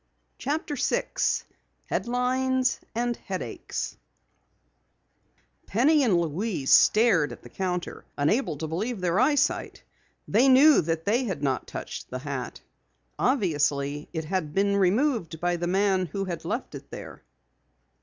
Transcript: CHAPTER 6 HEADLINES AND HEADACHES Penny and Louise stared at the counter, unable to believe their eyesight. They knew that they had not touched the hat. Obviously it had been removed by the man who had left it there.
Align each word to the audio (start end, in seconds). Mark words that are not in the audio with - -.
CHAPTER 0.39 0.75
6 0.77 1.45
HEADLINES 1.85 2.79
AND 2.95 3.17
HEADACHES 3.17 3.97
Penny 5.67 6.01
and 6.03 6.19
Louise 6.19 6.71
stared 6.71 7.31
at 7.31 7.43
the 7.43 7.49
counter, 7.51 8.03
unable 8.17 8.57
to 8.57 8.65
believe 8.65 8.99
their 8.99 9.19
eyesight. 9.19 9.83
They 10.27 10.47
knew 10.49 10.81
that 10.81 11.05
they 11.05 11.25
had 11.25 11.43
not 11.43 11.67
touched 11.67 12.09
the 12.09 12.17
hat. 12.17 12.61
Obviously 13.19 14.09
it 14.11 14.25
had 14.25 14.55
been 14.55 14.75
removed 14.75 15.39
by 15.39 15.55
the 15.55 15.67
man 15.67 16.07
who 16.07 16.25
had 16.25 16.45
left 16.45 16.73
it 16.73 16.89
there. 16.89 17.21